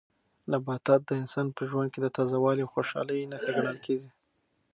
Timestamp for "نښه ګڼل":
3.31-3.77